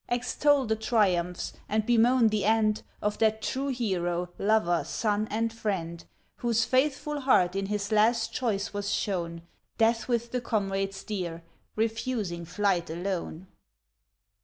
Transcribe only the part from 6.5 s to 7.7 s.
faithful heart in